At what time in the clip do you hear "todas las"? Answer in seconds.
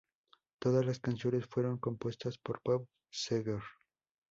0.59-0.97